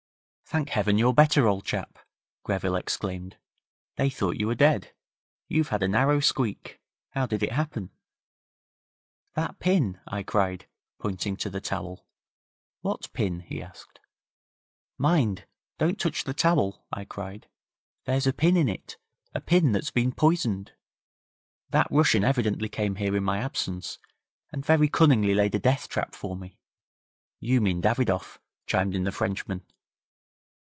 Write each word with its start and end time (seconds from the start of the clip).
'Thank 0.53 0.67
heaven 0.71 0.97
you're 0.97 1.13
better, 1.13 1.47
old 1.47 1.63
chap!' 1.63 1.97
Greville 2.43 2.75
exclaimed. 2.75 3.37
'They 3.95 4.09
thought 4.09 4.35
you 4.35 4.47
were 4.47 4.53
dead. 4.55 4.93
You've 5.47 5.69
had 5.69 5.81
a 5.81 5.87
narrow 5.87 6.19
squeak. 6.19 6.81
How 7.11 7.25
did 7.25 7.41
it 7.41 7.53
happen?' 7.53 7.89
'That 9.33 9.59
pin!' 9.59 10.01
I 10.07 10.23
cried, 10.23 10.67
pointing 10.99 11.37
to 11.37 11.49
the 11.49 11.61
towel. 11.61 12.05
'What 12.81 13.13
pin?'he 13.13 13.63
asked. 13.63 14.01
'Mind! 14.97 15.45
don't 15.77 15.97
touch 15.97 16.25
the 16.25 16.33
towel,' 16.33 16.85
I 16.91 17.05
cried. 17.05 17.47
'There's 18.03 18.27
a 18.27 18.33
pin 18.33 18.57
in 18.57 18.67
it 18.67 18.97
a 19.33 19.39
pin 19.39 19.71
that's 19.71 19.91
poisoned! 20.17 20.73
That 21.69 21.87
Russian 21.89 22.25
evidently 22.25 22.67
came 22.67 22.95
here 22.95 23.15
in 23.15 23.23
my 23.23 23.37
absence 23.37 23.99
and 24.51 24.65
very 24.65 24.89
cunningly 24.89 25.33
laid 25.33 25.55
a 25.55 25.59
deathtrap 25.59 26.13
for 26.13 26.35
me.' 26.35 26.59
'You 27.39 27.61
mean 27.61 27.79
Davidoff,' 27.81 28.37
chimed 28.67 28.95
in 28.95 29.05
the 29.05 29.13
Frenchman. 29.13 29.63